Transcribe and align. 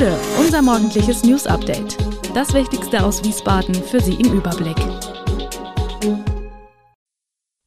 Bude, 0.00 0.18
unser 0.38 0.62
morgendliches 0.62 1.24
News 1.24 1.46
Update. 1.46 1.98
Das 2.34 2.54
Wichtigste 2.54 3.04
aus 3.04 3.22
Wiesbaden 3.22 3.74
für 3.74 4.00
Sie 4.00 4.14
im 4.14 4.32
Überblick. 4.32 4.78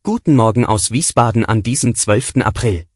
Guten 0.02 0.36
Morgen 0.36 0.66
aus 0.66 0.90
Wiesbaden 0.90 1.46
an 1.46 1.62
diesem 1.62 1.94
12. 1.94 2.38
April. 2.38 2.88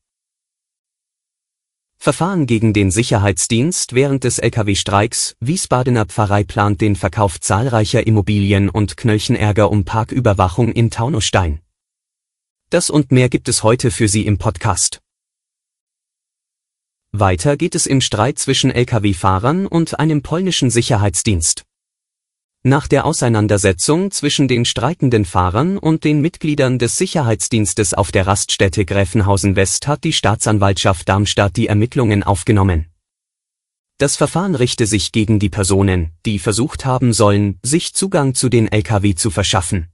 Verfahren 1.99 2.47
gegen 2.47 2.73
den 2.73 2.89
Sicherheitsdienst 2.89 3.93
während 3.93 4.23
des 4.23 4.39
Lkw-Streiks. 4.39 5.35
Wiesbadener 5.39 6.05
Pfarrei 6.05 6.43
plant 6.43 6.81
den 6.81 6.95
Verkauf 6.95 7.39
zahlreicher 7.39 8.07
Immobilien 8.07 8.69
und 8.69 8.97
Knöllchenärger 8.97 9.69
um 9.69 9.85
Parküberwachung 9.85 10.71
in 10.71 10.89
Taunusstein. 10.89 11.61
Das 12.71 12.89
und 12.89 13.11
mehr 13.11 13.29
gibt 13.29 13.49
es 13.49 13.61
heute 13.61 13.91
für 13.91 14.07
Sie 14.07 14.25
im 14.25 14.39
Podcast. 14.39 14.99
Weiter 17.11 17.57
geht 17.57 17.73
es 17.73 17.85
im 17.85 18.01
Streit 18.01 18.37
zwischen 18.37 18.71
Lkw-Fahrern 18.71 19.65
und 19.65 19.99
einem 19.99 20.21
polnischen 20.21 20.69
Sicherheitsdienst. 20.69 21.63
Nach 22.63 22.87
der 22.87 23.05
Auseinandersetzung 23.05 24.11
zwischen 24.11 24.47
den 24.47 24.65
streikenden 24.65 25.23
Fahrern 25.23 25.77
und 25.77 26.03
den 26.03 26.19
Mitgliedern 26.19 26.79
des 26.79 26.97
Sicherheitsdienstes 26.97 27.93
auf 27.93 28.11
der 28.11 28.27
Raststätte 28.27 28.83
Gräfenhausen 28.83 29.55
West 29.55 29.87
hat 29.87 30.03
die 30.03 30.11
Staatsanwaltschaft 30.11 31.07
Darmstadt 31.07 31.55
die 31.55 31.67
Ermittlungen 31.67 32.23
aufgenommen. 32.23 32.87
Das 33.99 34.15
Verfahren 34.15 34.53
richte 34.53 34.85
sich 34.85 35.11
gegen 35.11 35.39
die 35.39 35.49
Personen, 35.49 36.11
die 36.25 36.39
versucht 36.39 36.85
haben 36.85 37.13
sollen, 37.13 37.57
sich 37.63 37.93
Zugang 37.93 38.35
zu 38.35 38.49
den 38.49 38.67
Lkw 38.67 39.15
zu 39.15 39.31
verschaffen. 39.31 39.87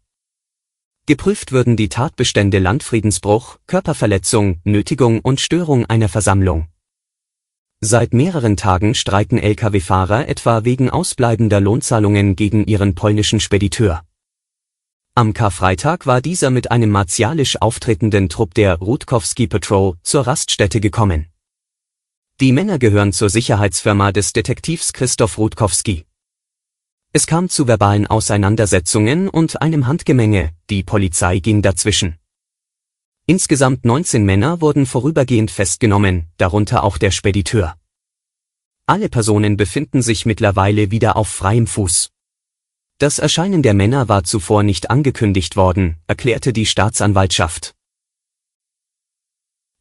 Geprüft 1.05 1.51
würden 1.51 1.77
die 1.77 1.89
Tatbestände 1.89 2.59
Landfriedensbruch, 2.59 3.59
Körperverletzung, 3.67 4.61
Nötigung 4.63 5.19
und 5.19 5.39
Störung 5.39 5.85
einer 5.85 6.09
Versammlung. 6.09 6.67
Seit 7.85 8.13
mehreren 8.13 8.55
Tagen 8.55 8.95
streiken 8.95 9.37
Lkw-Fahrer 9.37 10.29
etwa 10.29 10.63
wegen 10.63 10.89
ausbleibender 10.89 11.59
Lohnzahlungen 11.59 12.37
gegen 12.37 12.63
ihren 12.63 12.95
polnischen 12.95 13.41
Spediteur. 13.41 14.05
Am 15.15 15.33
Karfreitag 15.33 16.07
war 16.07 16.21
dieser 16.21 16.49
mit 16.49 16.71
einem 16.71 16.91
martialisch 16.91 17.61
auftretenden 17.61 18.29
Trupp 18.29 18.53
der 18.53 18.75
Rutkowski 18.77 19.47
Patrol 19.47 19.95
zur 20.01 20.25
Raststätte 20.25 20.79
gekommen. 20.79 21.27
Die 22.39 22.53
Männer 22.53 22.79
gehören 22.79 23.11
zur 23.11 23.29
Sicherheitsfirma 23.29 24.13
des 24.13 24.31
Detektivs 24.31 24.93
Christoph 24.93 25.37
Rutkowski. 25.37 26.05
Es 27.11 27.27
kam 27.27 27.49
zu 27.49 27.67
verbalen 27.67 28.07
Auseinandersetzungen 28.07 29.27
und 29.27 29.61
einem 29.61 29.87
Handgemenge, 29.87 30.51
die 30.69 30.83
Polizei 30.83 31.39
ging 31.39 31.61
dazwischen. 31.61 32.15
Insgesamt 33.25 33.85
19 33.85 34.25
Männer 34.25 34.59
wurden 34.59 34.85
vorübergehend 34.85 35.49
festgenommen, 35.49 36.27
darunter 36.35 36.83
auch 36.83 36.97
der 36.97 37.11
Spediteur. 37.11 37.77
Alle 38.85 39.07
Personen 39.07 39.55
befinden 39.55 40.01
sich 40.01 40.25
mittlerweile 40.25 40.91
wieder 40.91 41.15
auf 41.15 41.29
freiem 41.29 41.65
Fuß. 41.65 42.09
Das 42.97 43.19
Erscheinen 43.19 43.63
der 43.63 43.73
Männer 43.73 44.09
war 44.09 44.25
zuvor 44.25 44.63
nicht 44.63 44.89
angekündigt 44.89 45.55
worden, 45.55 45.95
erklärte 46.05 46.51
die 46.51 46.65
Staatsanwaltschaft. 46.65 47.73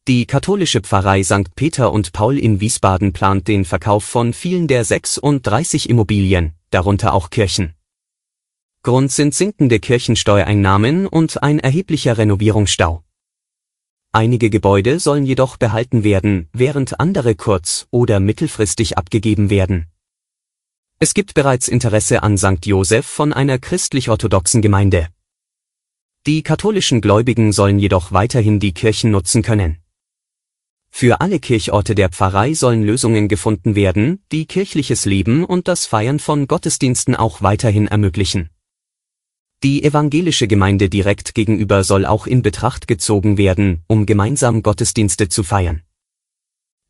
Die 0.07 0.25
katholische 0.25 0.79
Pfarrei 0.79 1.21
St. 1.21 1.53
Peter 1.53 1.91
und 1.91 2.13
Paul 2.13 2.39
in 2.39 2.61
Wiesbaden 2.61 3.11
plant 3.11 3.49
den 3.49 3.65
Verkauf 3.65 4.05
von 4.05 4.31
vielen 4.31 4.69
der 4.69 4.85
36 4.85 5.89
Immobilien, 5.89 6.53
darunter 6.69 7.13
auch 7.13 7.29
Kirchen. 7.29 7.73
Grund 8.83 9.11
sind 9.11 9.35
sinkende 9.35 9.81
Kirchensteuereinnahmen 9.81 11.07
und 11.07 11.43
ein 11.43 11.59
erheblicher 11.59 12.17
Renovierungsstau. 12.17 13.03
Einige 14.15 14.51
Gebäude 14.51 14.99
sollen 14.99 15.25
jedoch 15.25 15.57
behalten 15.57 16.03
werden, 16.03 16.47
während 16.53 16.99
andere 16.99 17.33
kurz- 17.33 17.87
oder 17.89 18.19
mittelfristig 18.19 18.95
abgegeben 18.95 19.49
werden. 19.49 19.87
Es 20.99 21.15
gibt 21.15 21.33
bereits 21.33 21.67
Interesse 21.67 22.21
an 22.21 22.37
St. 22.37 22.63
Joseph 22.63 23.07
von 23.07 23.33
einer 23.33 23.57
christlich-orthodoxen 23.57 24.61
Gemeinde. 24.61 25.07
Die 26.27 26.43
katholischen 26.43 27.01
Gläubigen 27.01 27.51
sollen 27.53 27.79
jedoch 27.79 28.11
weiterhin 28.11 28.59
die 28.59 28.75
Kirchen 28.75 29.09
nutzen 29.09 29.41
können. 29.41 29.79
Für 30.91 31.19
alle 31.19 31.39
Kirchorte 31.39 31.95
der 31.95 32.09
Pfarrei 32.09 32.53
sollen 32.53 32.83
Lösungen 32.83 33.27
gefunden 33.27 33.73
werden, 33.73 34.23
die 34.31 34.45
kirchliches 34.45 35.05
Leben 35.05 35.43
und 35.43 35.67
das 35.67 35.87
Feiern 35.87 36.19
von 36.19 36.45
Gottesdiensten 36.45 37.15
auch 37.15 37.41
weiterhin 37.41 37.87
ermöglichen. 37.87 38.51
Die 39.63 39.85
evangelische 39.85 40.49
Gemeinde 40.49 40.89
direkt 40.89 41.33
gegenüber 41.33 41.85
soll 41.85 42.05
auch 42.05 42.27
in 42.27 42.41
Betracht 42.41 42.85
gezogen 42.85 43.37
werden, 43.37 43.81
um 43.87 44.05
gemeinsam 44.05 44.61
Gottesdienste 44.61 45.29
zu 45.29 45.41
feiern. 45.41 45.83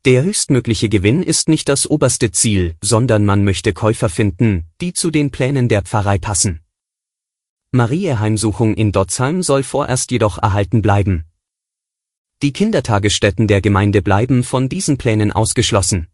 Der 0.04 0.24
höchstmögliche 0.24 0.88
Gewinn 0.88 1.22
ist 1.22 1.48
nicht 1.48 1.68
das 1.68 1.88
oberste 1.88 2.32
Ziel, 2.32 2.74
sondern 2.82 3.24
man 3.24 3.44
möchte 3.44 3.72
Käufer 3.72 4.08
finden, 4.08 4.64
die 4.80 4.92
zu 4.92 5.12
den 5.12 5.30
Plänen 5.30 5.68
der 5.68 5.82
Pfarrei 5.82 6.18
passen. 6.18 6.60
Marieheimsuchung 7.70 8.74
in 8.74 8.90
Dotzheim 8.90 9.44
soll 9.44 9.62
vorerst 9.62 10.10
jedoch 10.10 10.38
erhalten 10.38 10.82
bleiben. 10.82 11.24
Die 12.42 12.52
Kindertagesstätten 12.52 13.46
der 13.46 13.60
Gemeinde 13.60 14.02
bleiben 14.02 14.42
von 14.42 14.68
diesen 14.68 14.98
Plänen 14.98 15.30
ausgeschlossen. 15.30 16.08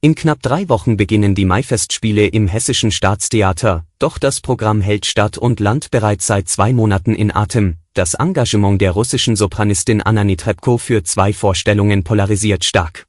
In 0.00 0.14
knapp 0.14 0.40
drei 0.42 0.68
Wochen 0.68 0.96
beginnen 0.96 1.34
die 1.34 1.44
Maifestspiele 1.44 2.28
im 2.28 2.46
Hessischen 2.46 2.92
Staatstheater, 2.92 3.84
doch 3.98 4.18
das 4.18 4.40
Programm 4.40 4.80
hält 4.80 5.06
Stadt 5.06 5.36
und 5.38 5.58
Land 5.58 5.90
bereits 5.90 6.28
seit 6.28 6.48
zwei 6.48 6.72
Monaten 6.72 7.16
in 7.16 7.34
Atem. 7.34 7.78
Das 7.94 8.14
Engagement 8.14 8.80
der 8.80 8.92
russischen 8.92 9.34
Sopranistin 9.34 10.00
Anna 10.00 10.22
Netrebko 10.22 10.78
für 10.78 11.02
zwei 11.02 11.32
Vorstellungen 11.32 12.04
polarisiert 12.04 12.64
stark. 12.64 13.06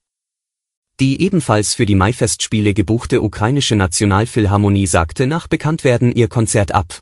Die 1.00 1.22
ebenfalls 1.22 1.75
für 1.75 1.85
die 1.85 1.94
Maifestspiele 1.94 2.73
gebuchte 2.73 3.21
ukrainische 3.21 3.75
Nationalphilharmonie 3.75 4.88
sagte 4.88 5.27
nach 5.27 5.47
Bekanntwerden 5.47 6.11
ihr 6.11 6.27
Konzert 6.27 6.73
ab. 6.73 7.01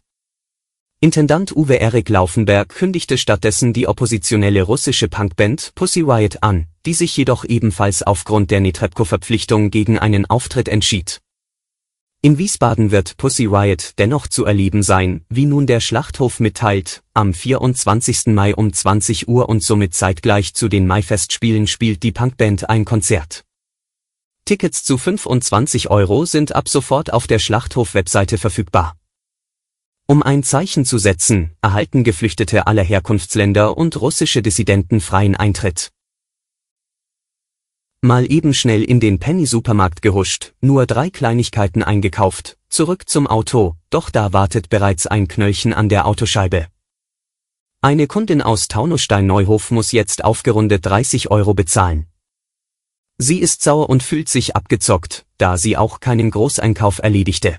Intendant 1.00 1.56
Uwe 1.56 1.76
Erik 1.76 2.10
Laufenberg 2.10 2.70
kündigte 2.70 3.20
stattdessen 3.20 3.72
die 3.72 3.88
oppositionelle 3.88 4.64
russische 4.64 5.08
Punkband 5.08 5.74
Pussy 5.76 6.02
Riot 6.02 6.42
an, 6.42 6.66
die 6.88 6.96
sich 6.96 7.16
jedoch 7.16 7.46
ebenfalls 7.46 8.02
aufgrund 8.02 8.50
der 8.50 8.62
Netrebko-Verpflichtung 8.62 9.70
gegen 9.70 10.00
einen 10.00 10.26
Auftritt 10.28 10.68
entschied. 10.68 11.20
In 12.24 12.40
Wiesbaden 12.40 12.90
wird 12.90 13.16
Pussy 13.18 13.46
Riot 13.46 13.92
dennoch 14.00 14.26
zu 14.26 14.46
erleben 14.46 14.82
sein, 14.82 15.24
wie 15.30 15.46
nun 15.46 15.68
der 15.68 15.82
Schlachthof 15.82 16.40
mitteilt, 16.40 17.04
am 17.14 17.32
24. 17.32 18.34
Mai 18.34 18.56
um 18.56 18.74
20 18.74 19.28
Uhr 19.28 19.50
und 19.50 19.62
somit 19.62 19.94
zeitgleich 19.94 20.56
zu 20.56 20.68
den 20.68 20.88
Maifestspielen 20.88 21.68
spielt 21.68 22.02
die 22.02 22.12
Punkband 22.12 22.72
ein 22.72 22.86
Konzert. 22.86 23.44
Tickets 24.46 24.84
zu 24.84 24.98
25 24.98 25.92
Euro 25.92 26.26
sind 26.26 26.56
ab 26.56 26.68
sofort 26.68 27.14
auf 27.14 27.28
der 27.28 27.38
Schlachthof-Webseite 27.38 28.40
verfügbar. 28.40 28.96
Um 30.10 30.24
ein 30.24 30.42
Zeichen 30.42 30.86
zu 30.86 31.00
setzen, 31.00 31.52
erhalten 31.62 32.06
Geflüchtete 32.06 32.66
aller 32.66 32.82
Herkunftsländer 32.82 33.78
und 33.78 34.00
russische 34.00 34.42
Dissidenten 34.42 35.02
freien 35.02 35.36
Eintritt. 35.36 35.92
Mal 38.00 38.32
eben 38.32 38.54
schnell 38.54 38.86
in 38.86 39.02
den 39.02 39.20
Penny-Supermarkt 39.20 40.02
gehuscht, 40.02 40.54
nur 40.62 40.86
drei 40.86 41.10
Kleinigkeiten 41.10 41.84
eingekauft, 41.84 42.58
zurück 42.70 43.10
zum 43.10 43.28
Auto, 43.28 43.76
doch 43.90 44.10
da 44.10 44.32
wartet 44.32 44.70
bereits 44.70 45.08
ein 45.08 45.28
Knöllchen 45.28 45.74
an 45.74 45.90
der 45.90 46.06
Autoscheibe. 46.06 46.68
Eine 47.82 48.08
Kundin 48.08 48.42
aus 48.42 48.70
Taunusstein-Neuhof 48.70 49.72
muss 49.72 49.92
jetzt 49.92 50.24
aufgerundet 50.24 50.86
30 50.86 51.32
Euro 51.32 51.54
bezahlen. 51.54 52.08
Sie 53.18 53.40
ist 53.40 53.62
sauer 53.62 53.90
und 53.90 54.04
fühlt 54.04 54.30
sich 54.30 54.56
abgezockt, 54.56 55.26
da 55.38 55.58
sie 55.58 55.76
auch 55.76 56.00
keinen 56.00 56.32
Großeinkauf 56.32 57.00
erledigte. 57.00 57.58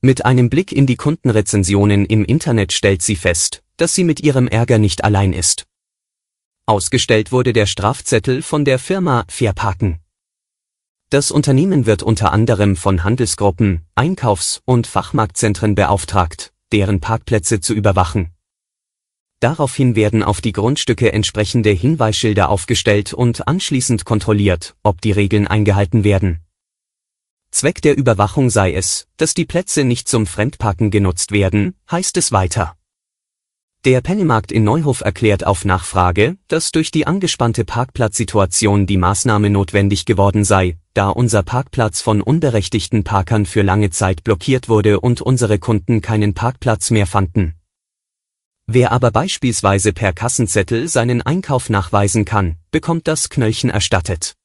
Mit 0.00 0.24
einem 0.24 0.48
Blick 0.48 0.70
in 0.70 0.86
die 0.86 0.94
Kundenrezensionen 0.94 2.06
im 2.06 2.24
Internet 2.24 2.72
stellt 2.72 3.02
sie 3.02 3.16
fest, 3.16 3.64
dass 3.78 3.96
sie 3.96 4.04
mit 4.04 4.20
ihrem 4.20 4.46
Ärger 4.46 4.78
nicht 4.78 5.02
allein 5.02 5.32
ist. 5.32 5.66
Ausgestellt 6.66 7.32
wurde 7.32 7.52
der 7.52 7.66
Strafzettel 7.66 8.42
von 8.42 8.64
der 8.64 8.78
Firma 8.78 9.24
Fairparken. 9.28 9.98
Das 11.10 11.32
Unternehmen 11.32 11.84
wird 11.84 12.04
unter 12.04 12.32
anderem 12.32 12.76
von 12.76 13.02
Handelsgruppen, 13.02 13.86
Einkaufs- 13.96 14.62
und 14.64 14.86
Fachmarktzentren 14.86 15.74
beauftragt, 15.74 16.52
deren 16.70 17.00
Parkplätze 17.00 17.58
zu 17.58 17.74
überwachen. 17.74 18.30
Daraufhin 19.40 19.96
werden 19.96 20.22
auf 20.22 20.40
die 20.40 20.52
Grundstücke 20.52 21.12
entsprechende 21.12 21.70
Hinweisschilder 21.70 22.50
aufgestellt 22.50 23.14
und 23.14 23.48
anschließend 23.48 24.04
kontrolliert, 24.04 24.76
ob 24.84 25.00
die 25.00 25.12
Regeln 25.12 25.48
eingehalten 25.48 26.04
werden. 26.04 26.38
Zweck 27.50 27.80
der 27.82 27.96
Überwachung 27.96 28.50
sei 28.50 28.74
es, 28.74 29.06
dass 29.16 29.34
die 29.34 29.44
Plätze 29.46 29.84
nicht 29.84 30.08
zum 30.08 30.26
Fremdparken 30.26 30.90
genutzt 30.90 31.32
werden, 31.32 31.74
heißt 31.90 32.16
es 32.16 32.30
weiter. 32.32 32.76
Der 33.84 34.00
Pennymarkt 34.00 34.50
in 34.50 34.64
Neuhof 34.64 35.02
erklärt 35.02 35.46
auf 35.46 35.64
Nachfrage, 35.64 36.36
dass 36.48 36.72
durch 36.72 36.90
die 36.90 37.06
angespannte 37.06 37.64
Parkplatzsituation 37.64 38.86
die 38.86 38.96
Maßnahme 38.96 39.50
notwendig 39.50 40.04
geworden 40.04 40.44
sei, 40.44 40.76
da 40.94 41.08
unser 41.08 41.44
Parkplatz 41.44 42.00
von 42.00 42.20
unberechtigten 42.20 43.04
Parkern 43.04 43.46
für 43.46 43.62
lange 43.62 43.90
Zeit 43.90 44.24
blockiert 44.24 44.68
wurde 44.68 45.00
und 45.00 45.20
unsere 45.20 45.60
Kunden 45.60 46.00
keinen 46.00 46.34
Parkplatz 46.34 46.90
mehr 46.90 47.06
fanden. 47.06 47.54
Wer 48.66 48.92
aber 48.92 49.10
beispielsweise 49.10 49.92
per 49.92 50.12
Kassenzettel 50.12 50.88
seinen 50.88 51.22
Einkauf 51.22 51.70
nachweisen 51.70 52.24
kann, 52.24 52.56
bekommt 52.70 53.08
das 53.08 53.30
Knöllchen 53.30 53.70
erstattet. 53.70 54.37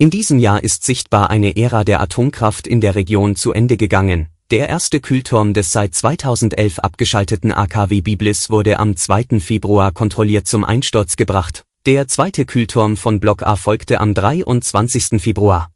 In 0.00 0.08
diesem 0.08 0.38
Jahr 0.38 0.64
ist 0.64 0.82
sichtbar 0.82 1.28
eine 1.28 1.58
Ära 1.58 1.84
der 1.84 2.00
Atomkraft 2.00 2.66
in 2.66 2.80
der 2.80 2.94
Region 2.94 3.36
zu 3.36 3.52
Ende 3.52 3.76
gegangen. 3.76 4.28
Der 4.50 4.70
erste 4.70 4.98
Kühlturm 4.98 5.52
des 5.52 5.72
seit 5.72 5.94
2011 5.94 6.78
abgeschalteten 6.78 7.52
AKW 7.52 8.00
Biblis 8.00 8.48
wurde 8.48 8.78
am 8.78 8.96
2. 8.96 9.40
Februar 9.40 9.92
kontrolliert 9.92 10.48
zum 10.48 10.64
Einsturz 10.64 11.16
gebracht. 11.16 11.66
Der 11.84 12.08
zweite 12.08 12.46
Kühlturm 12.46 12.96
von 12.96 13.20
Block 13.20 13.42
A 13.42 13.56
folgte 13.56 14.00
am 14.00 14.14
23. 14.14 15.20
Februar. 15.20 15.70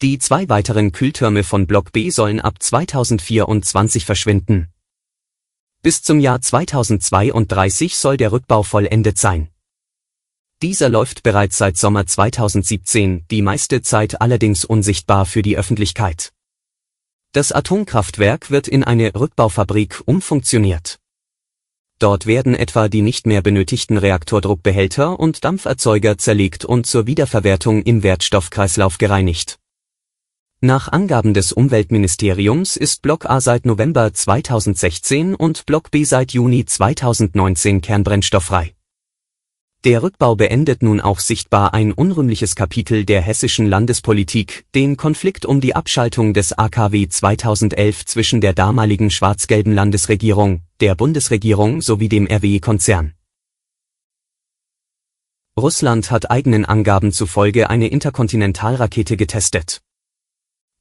Die 0.00 0.20
zwei 0.20 0.48
weiteren 0.48 0.92
Kühltürme 0.92 1.42
von 1.42 1.66
Block 1.66 1.90
B 1.90 2.10
sollen 2.10 2.38
ab 2.38 2.62
2024 2.62 4.04
verschwinden. 4.04 4.68
Bis 5.82 6.04
zum 6.04 6.20
Jahr 6.20 6.40
2032 6.40 7.96
soll 7.96 8.16
der 8.16 8.30
Rückbau 8.30 8.62
vollendet 8.62 9.18
sein. 9.18 9.48
Dieser 10.60 10.88
läuft 10.88 11.22
bereits 11.22 11.56
seit 11.56 11.76
Sommer 11.76 12.04
2017, 12.04 13.26
die 13.30 13.42
meiste 13.42 13.80
Zeit 13.80 14.20
allerdings 14.20 14.64
unsichtbar 14.64 15.24
für 15.24 15.42
die 15.42 15.56
Öffentlichkeit. 15.56 16.32
Das 17.30 17.52
Atomkraftwerk 17.52 18.50
wird 18.50 18.66
in 18.66 18.82
eine 18.82 19.14
Rückbaufabrik 19.14 20.02
umfunktioniert. 20.04 20.98
Dort 22.00 22.26
werden 22.26 22.56
etwa 22.56 22.88
die 22.88 23.02
nicht 23.02 23.26
mehr 23.26 23.40
benötigten 23.40 23.98
Reaktordruckbehälter 23.98 25.20
und 25.20 25.44
Dampferzeuger 25.44 26.18
zerlegt 26.18 26.64
und 26.64 26.86
zur 26.86 27.06
Wiederverwertung 27.06 27.82
im 27.82 28.02
Wertstoffkreislauf 28.02 28.98
gereinigt. 28.98 29.58
Nach 30.60 30.88
Angaben 30.88 31.34
des 31.34 31.52
Umweltministeriums 31.52 32.76
ist 32.76 33.02
Block 33.02 33.26
A 33.30 33.40
seit 33.40 33.64
November 33.64 34.12
2016 34.12 35.36
und 35.36 35.66
Block 35.66 35.92
B 35.92 36.02
seit 36.02 36.32
Juni 36.32 36.64
2019 36.64 37.80
kernbrennstofffrei. 37.80 38.74
Der 39.84 40.02
Rückbau 40.02 40.34
beendet 40.34 40.82
nun 40.82 41.00
auch 41.00 41.20
sichtbar 41.20 41.72
ein 41.72 41.92
unrühmliches 41.92 42.56
Kapitel 42.56 43.04
der 43.04 43.20
hessischen 43.20 43.64
Landespolitik, 43.66 44.64
den 44.74 44.96
Konflikt 44.96 45.46
um 45.46 45.60
die 45.60 45.76
Abschaltung 45.76 46.34
des 46.34 46.52
AKW 46.52 47.06
2011 47.06 48.04
zwischen 48.04 48.40
der 48.40 48.54
damaligen 48.54 49.08
schwarz-gelben 49.08 49.72
Landesregierung, 49.72 50.62
der 50.80 50.96
Bundesregierung 50.96 51.80
sowie 51.80 52.08
dem 52.08 52.26
RWE-Konzern. 52.26 53.14
Russland 55.56 56.10
hat 56.10 56.28
eigenen 56.28 56.64
Angaben 56.64 57.12
zufolge 57.12 57.70
eine 57.70 57.86
Interkontinentalrakete 57.86 59.16
getestet. 59.16 59.80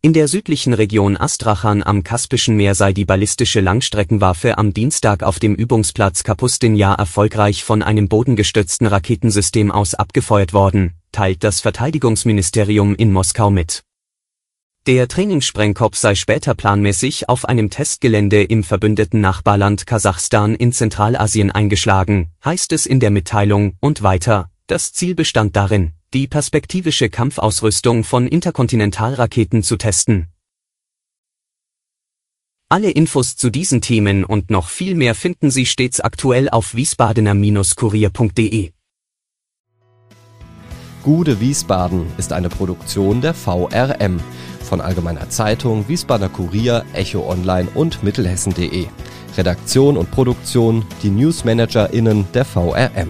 In 0.03 0.13
der 0.13 0.27
südlichen 0.27 0.73
Region 0.73 1.17
Astrachan 1.17 1.81
am 1.81 2.03
Kaspischen 2.03 2.55
Meer 2.55 2.75
sei 2.75 2.93
die 2.93 3.03
ballistische 3.03 3.61
Langstreckenwaffe 3.61 4.59
am 4.59 4.71
Dienstag 4.71 5.23
auf 5.23 5.39
dem 5.39 5.55
Übungsplatz 5.55 6.23
Kapustin-Jahr 6.23 6.99
erfolgreich 6.99 7.63
von 7.63 7.81
einem 7.81 8.07
bodengestützten 8.07 8.85
Raketensystem 8.85 9.71
aus 9.71 9.95
abgefeuert 9.95 10.53
worden, 10.53 10.93
teilt 11.11 11.43
das 11.43 11.61
Verteidigungsministerium 11.61 12.93
in 12.93 13.11
Moskau 13.11 13.49
mit. 13.49 13.81
Der 14.85 15.07
Trainingssprengkopf 15.07 15.97
sei 15.97 16.13
später 16.13 16.53
planmäßig 16.53 17.27
auf 17.27 17.45
einem 17.45 17.71
Testgelände 17.71 18.43
im 18.43 18.63
verbündeten 18.63 19.19
Nachbarland 19.19 19.87
Kasachstan 19.87 20.53
in 20.53 20.73
Zentralasien 20.73 21.49
eingeschlagen, 21.49 22.29
heißt 22.45 22.71
es 22.71 22.85
in 22.85 22.99
der 22.99 23.09
Mitteilung, 23.09 23.73
und 23.81 24.03
weiter, 24.03 24.51
das 24.67 24.93
Ziel 24.93 25.15
bestand 25.15 25.55
darin, 25.55 25.93
die 26.13 26.27
perspektivische 26.27 27.09
Kampfausrüstung 27.09 28.03
von 28.03 28.27
Interkontinentalraketen 28.27 29.63
zu 29.63 29.77
testen. 29.77 30.27
Alle 32.69 32.91
Infos 32.91 33.37
zu 33.37 33.49
diesen 33.49 33.81
Themen 33.81 34.23
und 34.25 34.49
noch 34.49 34.69
viel 34.69 34.95
mehr 34.95 35.15
finden 35.15 35.51
Sie 35.51 35.65
stets 35.65 36.01
aktuell 36.01 36.49
auf 36.49 36.75
wiesbadener-kurier.de. 36.75 38.71
Gude 41.03 41.39
Wiesbaden 41.39 42.07
ist 42.17 42.33
eine 42.33 42.49
Produktion 42.49 43.21
der 43.21 43.33
VRM 43.33 44.19
von 44.61 44.81
Allgemeiner 44.81 45.29
Zeitung, 45.29 45.87
Wiesbadener 45.87 46.27
Kurier, 46.27 46.83
Echo 46.91 47.29
Online 47.29 47.69
und 47.73 48.03
Mittelhessen.de. 48.03 48.87
Redaktion 49.37 49.95
und 49.95 50.11
Produktion 50.11 50.85
die 51.03 51.09
NewsmanagerInnen 51.09 52.27
der 52.33 52.43
VRM. 52.43 53.09